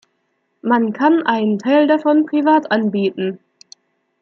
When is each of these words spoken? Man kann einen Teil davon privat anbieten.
Man 0.63 0.93
kann 0.93 1.27
einen 1.27 1.59
Teil 1.59 1.85
davon 1.85 2.25
privat 2.25 2.71
anbieten. 2.71 3.39